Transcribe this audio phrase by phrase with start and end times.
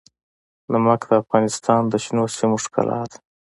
[0.71, 3.17] نمک د افغانستان د شنو سیمو ښکلا ده.